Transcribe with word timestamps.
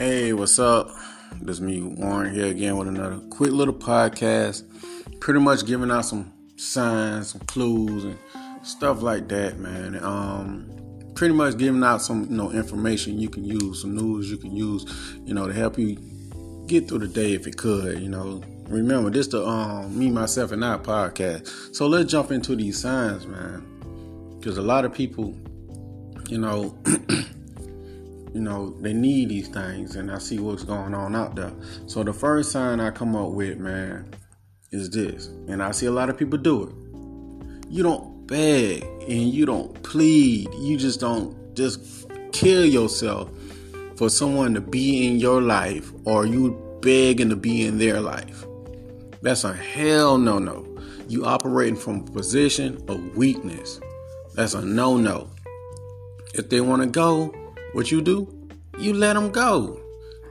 Hey, 0.00 0.32
what's 0.32 0.58
up? 0.58 0.96
This 1.42 1.56
is 1.56 1.60
me, 1.60 1.82
Warren, 1.82 2.34
here 2.34 2.46
again 2.46 2.78
with 2.78 2.88
another 2.88 3.18
quick 3.28 3.50
little 3.50 3.74
podcast. 3.74 4.64
Pretty 5.20 5.40
much 5.40 5.66
giving 5.66 5.90
out 5.90 6.06
some 6.06 6.32
signs, 6.56 7.32
some 7.32 7.42
clues, 7.42 8.04
and 8.04 8.16
stuff 8.62 9.02
like 9.02 9.28
that, 9.28 9.58
man. 9.58 10.02
Um, 10.02 10.70
pretty 11.14 11.34
much 11.34 11.58
giving 11.58 11.84
out 11.84 12.00
some, 12.00 12.22
you 12.30 12.34
know, 12.34 12.50
information 12.50 13.20
you 13.20 13.28
can 13.28 13.44
use, 13.44 13.82
some 13.82 13.94
news 13.94 14.30
you 14.30 14.38
can 14.38 14.56
use, 14.56 14.86
you 15.26 15.34
know, 15.34 15.46
to 15.46 15.52
help 15.52 15.76
you 15.76 15.98
get 16.66 16.88
through 16.88 17.00
the 17.00 17.08
day 17.08 17.34
if 17.34 17.46
it 17.46 17.58
could, 17.58 18.00
you 18.00 18.08
know. 18.08 18.42
Remember, 18.70 19.10
this 19.10 19.26
the 19.26 19.46
um 19.46 19.98
me, 19.98 20.10
myself, 20.10 20.52
and 20.52 20.64
I 20.64 20.78
podcast. 20.78 21.76
So 21.76 21.86
let's 21.86 22.10
jump 22.10 22.30
into 22.30 22.56
these 22.56 22.80
signs, 22.80 23.26
man. 23.26 24.38
Because 24.38 24.56
a 24.56 24.62
lot 24.62 24.86
of 24.86 24.94
people, 24.94 25.36
you 26.30 26.38
know. 26.38 26.74
you 28.32 28.40
know, 28.40 28.70
they 28.80 28.92
need 28.92 29.28
these 29.28 29.48
things, 29.48 29.96
and 29.96 30.10
I 30.10 30.18
see 30.18 30.38
what's 30.38 30.62
going 30.62 30.94
on 30.94 31.16
out 31.16 31.34
there. 31.34 31.52
So 31.86 32.02
the 32.02 32.12
first 32.12 32.52
sign 32.52 32.80
I 32.80 32.90
come 32.90 33.16
up 33.16 33.30
with, 33.30 33.58
man, 33.58 34.14
is 34.70 34.90
this, 34.90 35.26
and 35.48 35.62
I 35.62 35.72
see 35.72 35.86
a 35.86 35.90
lot 35.90 36.10
of 36.10 36.16
people 36.16 36.38
do 36.38 36.64
it. 36.64 37.68
You 37.68 37.82
don't 37.82 38.26
beg 38.26 38.84
and 38.84 39.10
you 39.10 39.46
don't 39.46 39.82
plead. 39.82 40.48
You 40.54 40.76
just 40.76 41.00
don't 41.00 41.54
just 41.54 42.10
kill 42.32 42.64
yourself 42.64 43.30
for 43.96 44.08
someone 44.08 44.54
to 44.54 44.60
be 44.60 45.06
in 45.06 45.16
your 45.16 45.42
life, 45.42 45.92
or 46.04 46.24
you 46.24 46.78
begging 46.80 47.28
to 47.30 47.36
be 47.36 47.66
in 47.66 47.78
their 47.78 48.00
life. 48.00 48.44
That's 49.22 49.44
a 49.44 49.52
hell 49.52 50.16
no 50.16 50.38
no. 50.38 50.66
You 51.08 51.26
operating 51.26 51.76
from 51.76 52.00
a 52.00 52.10
position 52.10 52.82
of 52.88 53.16
weakness. 53.16 53.80
That's 54.34 54.54
a 54.54 54.62
no 54.62 54.96
no. 54.96 55.28
If 56.34 56.48
they 56.48 56.60
want 56.60 56.82
to 56.82 56.88
go, 56.88 57.34
what 57.72 57.90
you 57.90 58.00
do? 58.00 58.48
You 58.78 58.94
let 58.94 59.14
them 59.14 59.30
go 59.30 59.80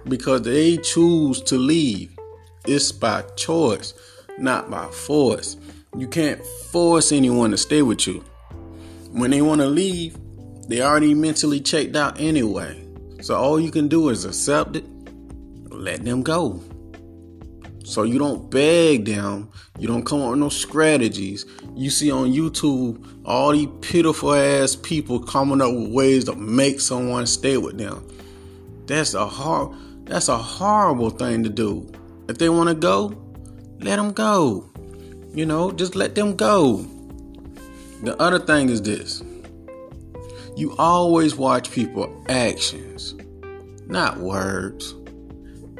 because 0.08 0.42
they 0.42 0.78
choose 0.78 1.42
to 1.44 1.58
leave. 1.58 2.18
It's 2.66 2.92
by 2.92 3.22
choice, 3.36 3.94
not 4.38 4.70
by 4.70 4.88
force. 4.88 5.58
You 5.98 6.08
can't 6.08 6.44
force 6.72 7.12
anyone 7.12 7.52
to 7.52 7.58
stay 7.58 7.82
with 7.82 8.08
you. 8.08 8.24
When 9.12 9.32
they 9.32 9.42
want 9.42 9.62
to 9.62 9.68
leave, 9.68 10.18
they 10.68 10.82
already 10.82 11.14
mentally 11.14 11.60
checked 11.60 11.96
out 11.96 12.20
anyway. 12.20 12.86
So 13.22 13.36
all 13.36 13.60
you 13.60 13.72
can 13.72 13.88
do 13.88 14.10
is 14.10 14.26
accept 14.26 14.76
it, 14.76 14.86
let 15.70 16.04
them 16.06 16.22
go. 16.22 16.62
So 17.90 18.04
you 18.04 18.20
don't 18.20 18.52
beg 18.52 19.06
them. 19.06 19.50
You 19.80 19.88
don't 19.88 20.06
come 20.06 20.22
up 20.22 20.30
with 20.30 20.40
no 20.40 20.50
strategies. 20.50 21.44
You 21.76 21.90
see 21.90 22.12
on 22.12 22.32
YouTube 22.32 23.04
all 23.26 23.52
these 23.52 23.68
pitiful 23.82 24.36
ass 24.36 24.76
people 24.76 25.20
coming 25.20 25.60
up 25.60 25.74
with 25.74 25.92
ways 25.92 26.26
to 26.26 26.36
make 26.36 26.82
someone 26.82 27.26
stay 27.26 27.58
with 27.58 27.80
them. 27.80 28.08
That's 28.86 29.16
a 29.16 29.26
hard 29.26 29.76
that's 30.06 30.28
a 30.28 30.38
horrible 30.38 31.10
thing 31.10 31.44
to 31.44 31.50
do. 31.50 31.92
If 32.28 32.38
they 32.38 32.50
want 32.50 32.70
to 32.70 32.76
go, 32.76 33.12
let 33.80 33.96
them 33.96 34.12
go. 34.12 34.70
You 35.34 35.48
know, 35.48 35.72
just 35.72 35.96
let 35.96 36.14
them 36.14 36.36
go. 36.36 36.86
The 38.04 38.16
other 38.22 38.38
thing 38.38 38.70
is 38.70 38.84
this. 38.84 39.24
You 40.56 40.76
always 40.78 41.36
watch 41.36 41.72
people 41.72 42.24
actions, 42.30 43.16
not 43.88 44.20
words. 44.20 44.94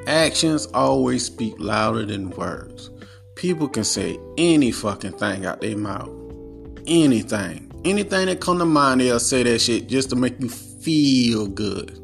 Actions 0.10 0.66
always 0.74 1.24
speak 1.24 1.54
louder 1.60 2.04
than 2.04 2.32
words. 2.32 2.90
People 3.36 3.70
can 3.70 3.84
say 3.84 4.18
any 4.40 4.72
fucking 4.72 5.14
thing 5.14 5.46
out 5.46 5.62
their 5.62 5.78
mouth. 5.78 6.10
Anything. 6.88 7.72
Anything 7.86 8.26
that 8.26 8.42
come 8.42 8.58
to 8.58 8.66
mind, 8.66 9.02
they'll 9.02 9.20
say 9.20 9.44
that 9.44 9.60
shit 9.60 9.88
just 9.88 10.10
to 10.10 10.16
make 10.16 10.40
you 10.40 10.50
feel 10.50 11.46
good. 11.46 11.96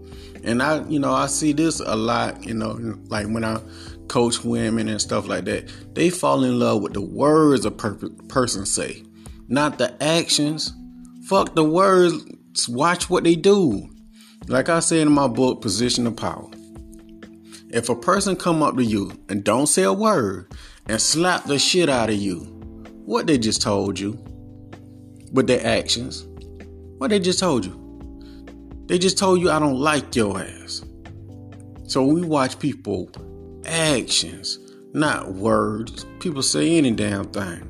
And 0.44 0.62
I, 0.62 0.88
you 0.88 1.00
know, 1.00 1.14
I 1.14 1.26
see 1.26 1.52
this 1.52 1.80
a 1.80 1.96
lot, 1.96 2.44
you 2.44 2.54
know, 2.54 2.78
like 3.08 3.26
when 3.26 3.44
I 3.44 3.60
coach 4.08 4.44
women 4.44 4.88
and 4.88 5.02
stuff 5.02 5.28
like 5.28 5.46
that. 5.46 5.68
They 5.96 6.12
fall 6.12 6.44
in 6.44 6.60
love 6.60 6.84
with 6.84 6.94
the 6.94 7.02
words 7.02 7.66
a 7.66 7.72
per- 7.72 7.96
person 8.28 8.68
say, 8.68 9.04
not 9.48 9.80
the 9.80 10.02
actions. 10.04 10.72
Fuck 11.24 11.56
the 11.56 11.64
words. 11.64 12.70
Watch 12.70 13.10
what 13.10 13.24
they 13.24 13.36
do. 13.36 13.90
Like 14.48 14.70
I 14.70 14.80
said 14.80 15.00
in 15.00 15.12
my 15.12 15.28
book, 15.28 15.64
Position 15.64 16.06
of 16.06 16.16
Power. 16.16 16.52
If 17.76 17.90
a 17.90 17.96
person 17.96 18.38
come 18.38 18.64
up 18.64 18.78
to 18.78 18.84
you 18.86 19.12
and 19.28 19.44
don't 19.44 19.68
say 19.68 19.84
a 19.84 19.92
word 19.92 20.50
and 20.88 21.02
slap 21.02 21.44
the 21.44 21.60
shit 21.60 21.90
out 21.90 22.10
of 22.10 22.16
you, 22.16 22.40
what 23.04 23.28
they 23.28 23.38
just 23.38 23.62
told 23.62 24.00
you 24.00 24.18
with 25.34 25.48
their 25.48 25.62
actions, 25.68 26.26
what 27.00 27.10
they 27.10 27.20
just 27.20 27.38
told 27.38 27.66
you. 27.66 27.78
They 28.86 28.98
just 28.98 29.18
told 29.18 29.42
you 29.42 29.50
I 29.52 29.60
don't 29.60 29.78
like 29.78 30.16
your 30.16 30.40
ass. 30.40 30.86
So 31.84 32.06
we 32.06 32.22
watch 32.22 32.60
people 32.60 33.12
actions, 33.66 34.58
not 34.94 35.34
words. 35.34 36.06
People 36.22 36.44
say 36.44 36.78
any 36.78 36.92
damn 36.92 37.26
thing. 37.26 37.70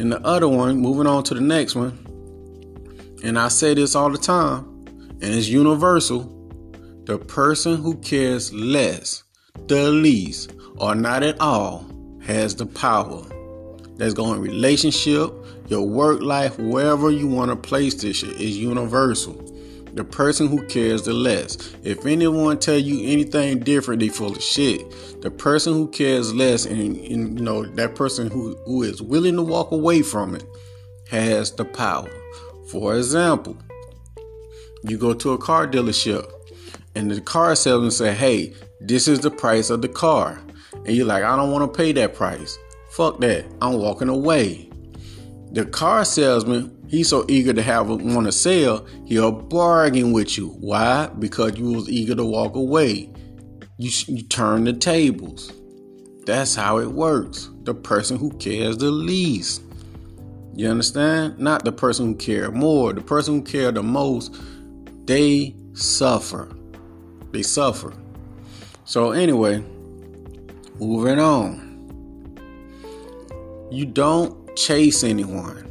And 0.00 0.10
the 0.10 0.20
other 0.26 0.48
one, 0.48 0.80
moving 0.80 1.06
on 1.06 1.22
to 1.22 1.34
the 1.34 1.40
next 1.40 1.76
one, 1.76 1.96
and 3.22 3.38
I 3.38 3.46
say 3.46 3.74
this 3.74 3.94
all 3.94 4.10
the 4.10 4.18
time, 4.18 4.64
and 5.22 5.22
it's 5.22 5.46
universal 5.46 6.33
the 7.04 7.18
person 7.18 7.76
who 7.76 7.96
cares 7.96 8.50
less, 8.54 9.24
the 9.66 9.90
least, 9.90 10.54
or 10.76 10.94
not 10.94 11.22
at 11.22 11.38
all 11.38 11.84
has 12.22 12.56
the 12.56 12.64
power. 12.64 13.22
That's 13.96 14.14
going 14.14 14.40
relationship, 14.40 15.30
your 15.68 15.86
work 15.86 16.22
life, 16.22 16.58
wherever 16.58 17.10
you 17.10 17.28
want 17.28 17.50
to 17.50 17.56
place 17.56 17.94
this 17.94 18.16
shit 18.16 18.40
is 18.40 18.56
universal. 18.56 19.34
The 19.92 20.02
person 20.02 20.48
who 20.48 20.66
cares 20.66 21.02
the 21.02 21.12
less. 21.12 21.58
If 21.84 22.06
anyone 22.06 22.58
tell 22.58 22.78
you 22.78 23.06
anything 23.12 23.60
different, 23.60 24.00
they 24.00 24.08
full 24.08 24.32
of 24.32 24.42
shit. 24.42 25.20
The 25.20 25.30
person 25.30 25.74
who 25.74 25.88
cares 25.88 26.32
less 26.32 26.64
and, 26.64 26.96
and 26.96 27.38
you 27.38 27.44
know 27.44 27.66
that 27.66 27.94
person 27.94 28.30
who, 28.30 28.56
who 28.64 28.82
is 28.82 29.02
willing 29.02 29.36
to 29.36 29.42
walk 29.42 29.72
away 29.72 30.00
from 30.00 30.34
it 30.34 30.44
has 31.10 31.52
the 31.52 31.66
power. 31.66 32.10
For 32.70 32.96
example, 32.96 33.58
you 34.82 34.96
go 34.96 35.12
to 35.12 35.32
a 35.32 35.38
car 35.38 35.68
dealership 35.68 36.30
and 36.94 37.10
the 37.10 37.20
car 37.20 37.54
salesman 37.54 37.90
say, 37.90 38.14
"Hey, 38.14 38.54
this 38.80 39.08
is 39.08 39.20
the 39.20 39.30
price 39.30 39.70
of 39.70 39.82
the 39.82 39.88
car," 39.88 40.40
and 40.84 40.96
you're 40.96 41.06
like, 41.06 41.24
"I 41.24 41.36
don't 41.36 41.50
want 41.50 41.72
to 41.72 41.76
pay 41.76 41.92
that 41.92 42.14
price. 42.14 42.56
Fuck 42.90 43.20
that. 43.20 43.44
I'm 43.60 43.74
walking 43.74 44.08
away." 44.08 44.70
The 45.52 45.64
car 45.64 46.04
salesman, 46.04 46.76
he's 46.88 47.08
so 47.08 47.24
eager 47.28 47.52
to 47.52 47.62
have 47.62 47.88
want 47.88 48.26
to 48.26 48.32
sell, 48.32 48.84
he'll 49.04 49.30
bargain 49.30 50.12
with 50.12 50.36
you. 50.36 50.48
Why? 50.58 51.08
Because 51.18 51.56
you 51.56 51.72
was 51.72 51.88
eager 51.88 52.16
to 52.16 52.24
walk 52.24 52.56
away. 52.56 53.12
You, 53.78 53.90
you 54.08 54.22
turn 54.24 54.64
the 54.64 54.72
tables. 54.72 55.52
That's 56.26 56.56
how 56.56 56.78
it 56.78 56.90
works. 56.90 57.50
The 57.62 57.74
person 57.74 58.16
who 58.16 58.30
cares 58.38 58.78
the 58.78 58.90
least. 58.90 59.62
You 60.56 60.68
understand? 60.68 61.38
Not 61.38 61.64
the 61.64 61.72
person 61.72 62.06
who 62.06 62.14
care 62.16 62.50
more. 62.50 62.92
The 62.92 63.00
person 63.00 63.34
who 63.34 63.42
care 63.42 63.70
the 63.70 63.82
most, 63.82 64.34
they 65.04 65.54
suffer 65.74 66.48
they 67.34 67.42
suffer. 67.42 67.92
So, 68.84 69.12
anyway, 69.12 69.62
moving 70.78 71.18
on. 71.18 71.62
You 73.70 73.86
don't 73.86 74.56
chase 74.56 75.04
anyone. 75.04 75.70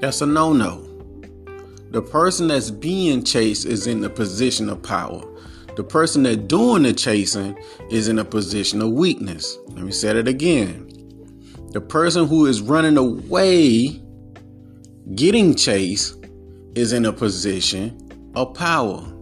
That's 0.00 0.20
a 0.20 0.26
no 0.26 0.52
no. 0.52 0.84
The 1.90 2.02
person 2.02 2.48
that's 2.48 2.70
being 2.70 3.24
chased 3.24 3.66
is 3.66 3.86
in 3.86 4.04
a 4.04 4.10
position 4.10 4.68
of 4.68 4.82
power. 4.82 5.22
The 5.76 5.84
person 5.84 6.24
that's 6.24 6.36
doing 6.36 6.82
the 6.82 6.92
chasing 6.92 7.56
is 7.90 8.08
in 8.08 8.18
a 8.18 8.24
position 8.24 8.82
of 8.82 8.90
weakness. 8.92 9.56
Let 9.68 9.84
me 9.84 9.92
say 9.92 10.10
it 10.18 10.28
again. 10.28 10.86
The 11.70 11.80
person 11.80 12.26
who 12.26 12.46
is 12.46 12.60
running 12.60 12.96
away, 12.96 14.02
getting 15.14 15.54
chased, 15.54 16.16
is 16.74 16.92
in 16.92 17.06
a 17.06 17.12
position 17.12 18.32
of 18.34 18.54
power 18.54 19.14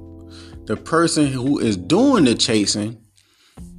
the 0.67 0.77
person 0.77 1.27
who 1.27 1.59
is 1.59 1.77
doing 1.77 2.25
the 2.25 2.35
chasing, 2.35 2.99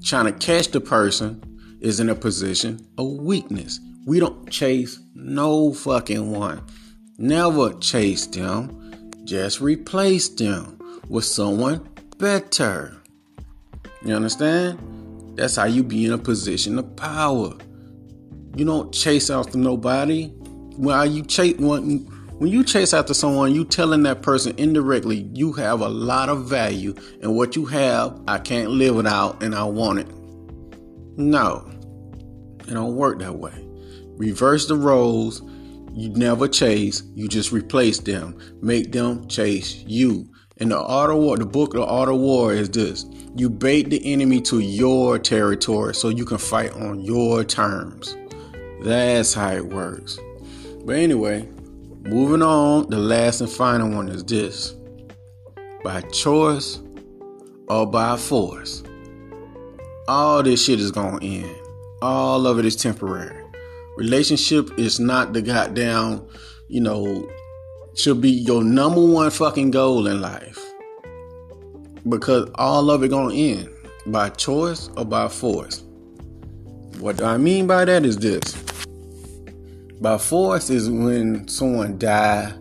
trying 0.04 0.25
to 0.25 0.31
catch 0.31 0.69
the 0.69 0.81
person, 0.81 1.44
is 1.81 2.00
in 2.00 2.10
a 2.10 2.16
position 2.16 2.88
of 2.98 3.07
weakness. 3.07 3.80
We 4.06 4.19
don't 4.19 4.50
chase 4.50 5.00
no 5.13 5.74
fucking 5.74 6.31
one. 6.31 6.63
Never 7.18 7.74
chase 7.74 8.25
them. 8.28 9.01
Just 9.25 9.60
replace 9.60 10.30
them 10.30 10.80
with 11.10 11.25
someone 11.25 11.88
better. 12.18 12.95
You 14.04 14.16
understand? 14.16 14.80
That's 15.36 15.57
how 15.57 15.66
you 15.66 15.84
be 15.84 16.06
in 16.06 16.13
a 16.13 16.18
position 16.18 16.80
of 16.80 16.95
power. 16.95 17.54
You 18.56 18.66
don't 18.66 18.94
chase 18.94 19.30
after 19.30 19.57
nobody. 19.57 20.28
While 20.78 21.06
you 21.06 21.24
chase 21.24 21.57
one 21.57 22.06
when 22.38 22.51
you 22.51 22.63
chase 22.63 22.94
after 22.94 23.13
someone, 23.13 23.56
you 23.56 23.66
telling 23.66 24.04
that 24.04 24.22
person 24.22 24.54
indirectly 24.57 25.30
you 25.34 25.54
have 25.54 25.81
a 25.81 25.89
lot 25.89 26.30
of 26.30 26.45
value 26.45 26.94
and 27.22 27.36
what 27.36 27.56
you 27.56 27.66
have, 27.66 28.22
I 28.28 28.38
can't 28.38 28.69
live 28.69 28.95
without 28.95 29.42
and 29.42 29.56
I 29.56 29.63
want 29.63 30.00
it. 30.00 30.07
No, 31.18 31.68
it 32.68 32.74
don't 32.74 32.95
work 32.95 33.19
that 33.19 33.36
way. 33.36 33.54
Reverse 34.18 34.68
the 34.68 34.75
roles. 34.75 35.42
You 35.94 36.10
never 36.10 36.48
chase, 36.48 37.01
you 37.16 37.28
just 37.28 37.51
replace 37.51 38.00
them. 38.00 38.38
Make 38.62 38.92
them 38.92 39.28
chase 39.28 39.84
you. 39.88 40.31
And 40.60 40.72
the 40.72 40.80
art 40.80 41.10
of 41.10 41.18
war, 41.18 41.38
the 41.38 41.45
book 41.45 41.74
of 41.74 41.81
The 41.81 41.88
Art 41.88 42.10
of 42.10 42.18
War 42.18 42.54
is 42.54 42.69
this. 42.69 43.06
You 43.36 43.50
bait 43.50 43.89
the 43.89 44.13
enemy 44.13 44.42
to 44.42 44.60
your 44.60 45.18
territory 45.18 45.95
so 45.95 46.10
you 46.10 46.25
can 46.25 46.38
fight 46.38 46.74
on 46.74 47.01
your 47.01 47.44
terms. 47.44 48.16
That's 48.84 49.34
how 49.34 49.54
it 49.54 49.66
works. 49.66 50.19
But 50.86 50.98
anyway, 50.98 51.48
moving 52.07 52.42
on, 52.42 52.89
the 52.89 52.98
last 52.98 53.42
and 53.42 53.50
final 53.50 53.89
one 53.89 54.09
is 54.09 54.24
this. 54.24 54.75
By 55.83 56.01
choice 56.01 56.80
or 57.68 57.86
by 57.86 58.15
force. 58.18 58.83
All 60.07 60.42
this 60.42 60.63
shit 60.63 60.80
is 60.80 60.92
gonna 60.92 61.24
end. 61.24 61.54
All 62.01 62.48
of 62.48 62.59
it 62.59 62.65
is 62.65 62.75
temporary. 62.75 63.44
Relationship 63.98 64.69
is 64.77 65.00
not 65.00 65.33
the 65.33 65.42
goddamn, 65.42 66.25
you 66.69 66.80
know, 66.80 67.30
should 67.95 68.21
be 68.21 68.30
your 68.30 68.63
number 68.63 69.06
one 69.06 69.30
fucking 69.30 69.71
goal 69.71 70.07
in 70.07 70.21
life. 70.21 70.60
Because 72.07 72.50
all 72.56 72.89
of 72.89 73.03
it 73.03 73.10
gonna 73.10 73.33
end 73.33 73.69
by 74.06 74.30
choice 74.30 74.89
or 74.95 75.03
by 75.03 75.27
force. 75.27 75.83
What 77.00 77.18
do 77.18 77.25
I 77.25 77.38
mean 77.38 77.68
by 77.68 77.86
that 77.86 78.06
is 78.06 78.18
this. 78.18 78.56
By 80.01 80.17
force 80.17 80.69
is 80.69 80.89
when 80.89 81.47
someone 81.47 81.97
die, 81.97 82.53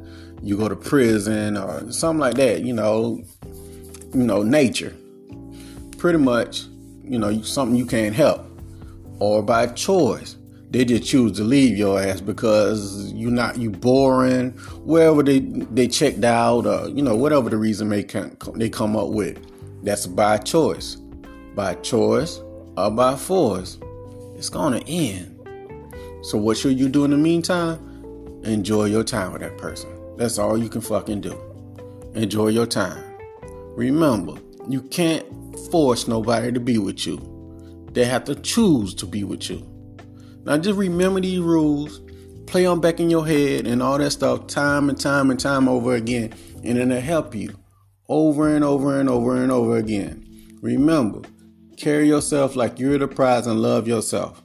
you 0.42 0.56
go 0.56 0.68
to 0.68 0.76
prison 0.76 1.56
or 1.56 1.90
something 1.92 2.20
like 2.20 2.34
that, 2.34 2.62
you 2.62 2.72
know, 2.72 3.22
you 4.14 4.22
know, 4.22 4.42
nature. 4.42 4.94
Pretty 5.98 6.18
much, 6.18 6.64
you 7.04 7.18
know, 7.18 7.42
something 7.42 7.76
you 7.76 7.86
can't 7.86 8.14
help. 8.14 8.44
Or 9.18 9.42
by 9.42 9.66
choice 9.68 10.36
they 10.70 10.84
just 10.84 11.04
choose 11.04 11.32
to 11.32 11.44
leave 11.44 11.76
your 11.76 12.00
ass 12.00 12.20
because 12.20 13.12
you 13.12 13.30
not 13.30 13.56
you 13.56 13.70
boring 13.70 14.50
wherever 14.84 15.22
they 15.22 15.38
they 15.38 15.86
checked 15.86 16.24
out 16.24 16.66
or 16.66 16.88
you 16.88 17.02
know 17.02 17.14
whatever 17.14 17.48
the 17.48 17.56
reason 17.56 17.88
may 17.88 18.02
come, 18.02 18.36
they 18.54 18.68
come 18.68 18.96
up 18.96 19.08
with 19.08 19.38
that's 19.84 20.06
by 20.06 20.36
choice 20.36 20.96
by 21.54 21.74
choice 21.76 22.40
or 22.76 22.90
by 22.90 23.14
force 23.14 23.78
it's 24.36 24.48
gonna 24.48 24.80
end 24.86 25.35
so 26.26 26.36
what 26.36 26.56
should 26.56 26.76
you 26.76 26.88
do 26.88 27.04
in 27.04 27.12
the 27.12 27.16
meantime? 27.16 27.78
Enjoy 28.42 28.86
your 28.86 29.04
time 29.04 29.32
with 29.32 29.42
that 29.42 29.56
person. 29.58 29.88
That's 30.16 30.38
all 30.38 30.58
you 30.58 30.68
can 30.68 30.80
fucking 30.80 31.20
do. 31.20 31.40
Enjoy 32.14 32.48
your 32.48 32.66
time. 32.66 33.00
Remember 33.76 34.34
you 34.68 34.82
can't 34.82 35.24
force 35.70 36.08
nobody 36.08 36.50
to 36.50 36.58
be 36.58 36.78
with 36.78 37.06
you. 37.06 37.20
They 37.92 38.06
have 38.06 38.24
to 38.24 38.34
choose 38.34 38.92
to 38.94 39.06
be 39.06 39.22
with 39.22 39.48
you. 39.48 39.64
Now 40.44 40.58
just 40.58 40.76
remember 40.76 41.20
these 41.20 41.38
rules, 41.38 42.00
play 42.46 42.64
them 42.64 42.80
back 42.80 42.98
in 42.98 43.08
your 43.08 43.24
head 43.24 43.68
and 43.68 43.80
all 43.80 43.98
that 43.98 44.10
stuff 44.10 44.48
time 44.48 44.88
and 44.88 44.98
time 44.98 45.30
and 45.30 45.38
time 45.38 45.68
over 45.68 45.94
again, 45.94 46.34
and 46.64 46.76
it'll 46.76 47.00
help 47.00 47.36
you 47.36 47.56
over 48.08 48.52
and 48.52 48.64
over 48.64 48.98
and 48.98 49.08
over 49.08 49.40
and 49.40 49.52
over 49.52 49.76
again. 49.76 50.26
Remember, 50.60 51.20
carry 51.76 52.08
yourself 52.08 52.56
like 52.56 52.80
you're 52.80 52.98
the 52.98 53.06
prize 53.06 53.46
and 53.46 53.62
love 53.62 53.86
yourself. 53.86 54.42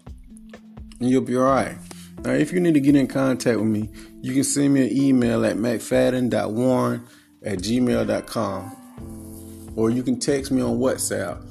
And 1.01 1.09
you'll 1.09 1.21
be 1.23 1.35
alright. 1.35 1.77
Now, 2.23 2.33
if 2.33 2.53
you 2.53 2.59
need 2.59 2.75
to 2.75 2.79
get 2.79 2.95
in 2.95 3.07
contact 3.07 3.57
with 3.57 3.67
me, 3.67 3.89
you 4.21 4.33
can 4.33 4.43
send 4.43 4.75
me 4.75 4.83
an 4.87 4.95
email 4.95 5.43
at 5.43 5.55
mcfadden.warren 5.55 7.07
at 7.43 7.57
gmail.com 7.57 8.77
or 9.75 9.89
you 9.89 10.03
can 10.03 10.19
text 10.19 10.51
me 10.51 10.61
on 10.61 10.77
WhatsApp. 10.77 11.43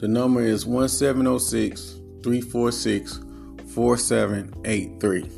The 0.00 0.08
number 0.08 0.40
is 0.40 0.66
1706 0.66 2.00
346 2.24 3.20
4783. 3.72 5.30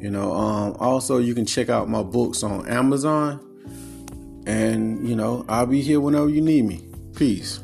You 0.00 0.10
know, 0.10 0.32
um, 0.32 0.76
also 0.78 1.18
you 1.18 1.34
can 1.34 1.44
check 1.44 1.68
out 1.68 1.90
my 1.90 2.02
books 2.02 2.42
on 2.42 2.66
Amazon. 2.68 3.42
And, 4.46 5.06
you 5.06 5.14
know, 5.14 5.44
I'll 5.46 5.66
be 5.66 5.82
here 5.82 6.00
whenever 6.00 6.30
you 6.30 6.40
need 6.40 6.64
me. 6.64 6.88
Peace. 7.16 7.60